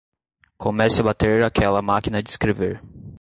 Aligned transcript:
Comece 0.57 1.01
a 1.01 1.03
bater 1.09 1.43
aquela 1.43 1.79
máquina 1.91 2.23
de 2.23 2.31
escrever. 2.31 2.81